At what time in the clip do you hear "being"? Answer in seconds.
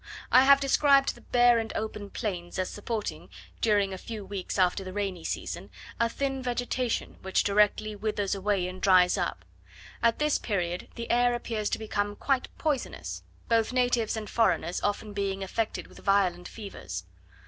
15.13-15.43